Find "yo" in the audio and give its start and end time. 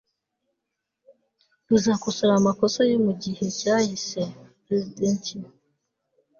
2.91-2.97